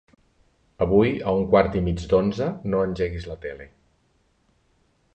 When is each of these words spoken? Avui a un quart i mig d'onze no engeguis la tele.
Avui 0.85 1.11
a 1.17 1.33
un 1.41 1.45
quart 1.51 1.77
i 1.81 1.85
mig 1.89 2.07
d'onze 2.15 2.49
no 2.75 2.83
engeguis 2.89 3.31
la 3.35 3.39
tele. 3.47 3.73